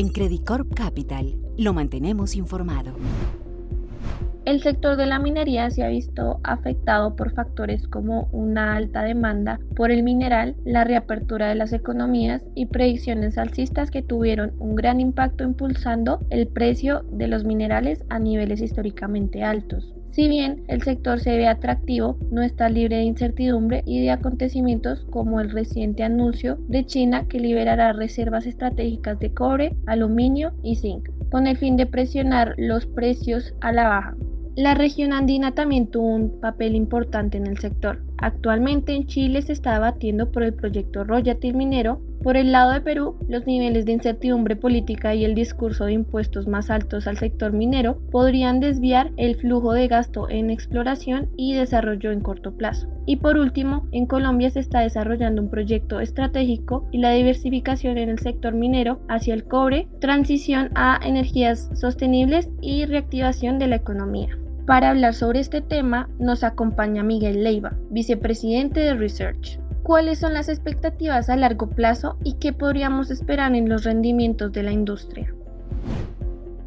[0.00, 2.94] En Credit Corp Capital lo mantenemos informado.
[4.46, 9.60] El sector de la minería se ha visto afectado por factores como una alta demanda
[9.76, 15.00] por el mineral, la reapertura de las economías y predicciones alcistas que tuvieron un gran
[15.00, 19.92] impacto impulsando el precio de los minerales a niveles históricamente altos.
[20.12, 25.06] Si bien el sector se ve atractivo, no está libre de incertidumbre y de acontecimientos
[25.10, 31.08] como el reciente anuncio de China que liberará reservas estratégicas de cobre, aluminio y zinc,
[31.30, 34.16] con el fin de presionar los precios a la baja.
[34.56, 38.02] La región andina también tuvo un papel importante en el sector.
[38.20, 42.00] Actualmente en Chile se está debatiendo por el proyecto Royalty minero.
[42.22, 46.46] Por el lado de Perú, los niveles de incertidumbre política y el discurso de impuestos
[46.46, 52.12] más altos al sector minero podrían desviar el flujo de gasto en exploración y desarrollo
[52.12, 52.88] en corto plazo.
[53.06, 58.10] Y por último, en Colombia se está desarrollando un proyecto estratégico y la diversificación en
[58.10, 64.36] el sector minero hacia el cobre, transición a energías sostenibles y reactivación de la economía.
[64.66, 69.58] Para hablar sobre este tema nos acompaña Miguel Leiva, vicepresidente de Research.
[69.82, 74.62] ¿Cuáles son las expectativas a largo plazo y qué podríamos esperar en los rendimientos de
[74.62, 75.34] la industria?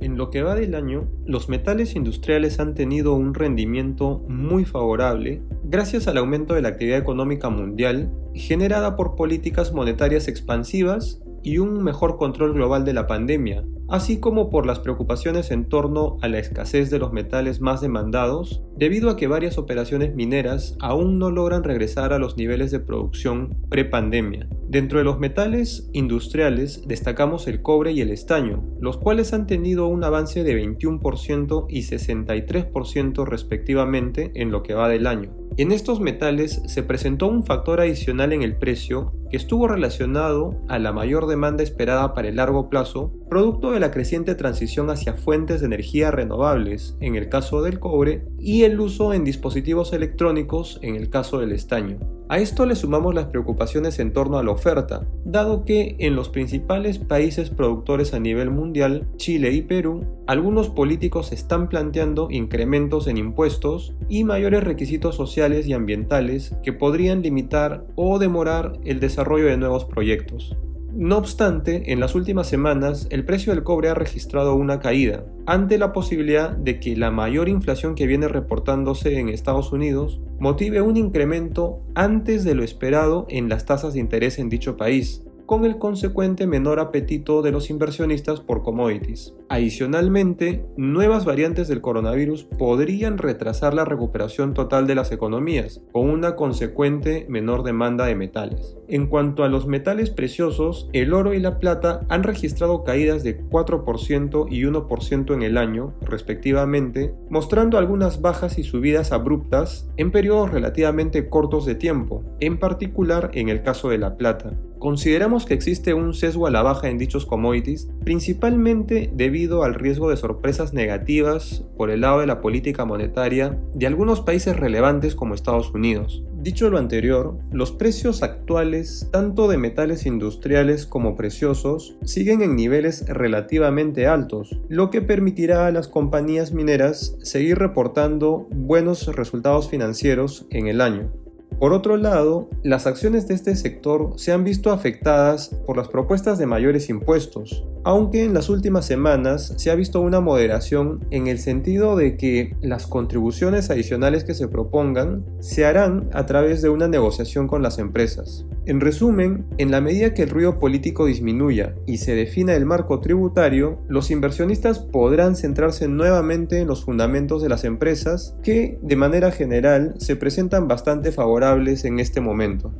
[0.00, 5.42] En lo que va del año, los metales industriales han tenido un rendimiento muy favorable
[5.64, 11.82] gracias al aumento de la actividad económica mundial generada por políticas monetarias expansivas y un
[11.82, 16.38] mejor control global de la pandemia, así como por las preocupaciones en torno a la
[16.38, 21.64] escasez de los metales más demandados, debido a que varias operaciones mineras aún no logran
[21.64, 24.48] regresar a los niveles de producción prepandemia.
[24.68, 29.88] Dentro de los metales industriales destacamos el cobre y el estaño, los cuales han tenido
[29.88, 35.34] un avance de 21% y 63% respectivamente en lo que va del año.
[35.56, 40.78] En estos metales se presentó un factor adicional en el precio que estuvo relacionado a
[40.78, 45.60] la mayor demanda esperada para el largo plazo, producto de la creciente transición hacia fuentes
[45.60, 50.96] de energía renovables, en el caso del cobre, y el uso en dispositivos electrónicos, en
[50.96, 51.98] el caso del estaño.
[52.30, 56.28] A esto le sumamos las preocupaciones en torno a la oferta, dado que en los
[56.28, 63.16] principales países productores a nivel mundial, Chile y Perú, algunos políticos están planteando incrementos en
[63.16, 69.84] impuestos y mayores requisitos sociales y ambientales que podrían limitar o demorar el de nuevos
[69.84, 70.56] proyectos.
[70.92, 75.78] No obstante, en las últimas semanas el precio del cobre ha registrado una caída, ante
[75.78, 80.96] la posibilidad de que la mayor inflación que viene reportándose en Estados Unidos motive un
[80.96, 85.78] incremento antes de lo esperado en las tasas de interés en dicho país, con el
[85.78, 89.34] consecuente menor apetito de los inversionistas por commodities.
[89.48, 96.36] Adicionalmente, nuevas variantes del coronavirus podrían retrasar la recuperación total de las economías, con una
[96.36, 98.76] consecuente menor demanda de metales.
[98.86, 103.42] En cuanto a los metales preciosos, el oro y la plata han registrado caídas de
[103.42, 110.52] 4% y 1% en el año, respectivamente, mostrando algunas bajas y subidas abruptas en periodos
[110.52, 114.56] relativamente cortos de tiempo, en particular en el caso de la plata.
[114.80, 120.08] Consideramos que existe un sesgo a la baja en dichos commodities, principalmente debido al riesgo
[120.08, 125.34] de sorpresas negativas por el lado de la política monetaria de algunos países relevantes como
[125.34, 126.24] Estados Unidos.
[126.40, 133.06] Dicho lo anterior, los precios actuales, tanto de metales industriales como preciosos, siguen en niveles
[133.06, 140.68] relativamente altos, lo que permitirá a las compañías mineras seguir reportando buenos resultados financieros en
[140.68, 141.12] el año.
[141.60, 146.38] Por otro lado, las acciones de este sector se han visto afectadas por las propuestas
[146.38, 151.38] de mayores impuestos, aunque en las últimas semanas se ha visto una moderación en el
[151.38, 156.88] sentido de que las contribuciones adicionales que se propongan se harán a través de una
[156.88, 158.46] negociación con las empresas.
[158.70, 163.00] En resumen, en la medida que el ruido político disminuya y se defina el marco
[163.00, 169.32] tributario, los inversionistas podrán centrarse nuevamente en los fundamentos de las empresas que, de manera
[169.32, 172.72] general, se presentan bastante favorables en este momento.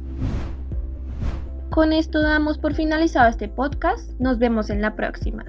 [1.71, 4.13] Con esto damos por finalizado este podcast.
[4.21, 5.45] Nos vemos en la próxima.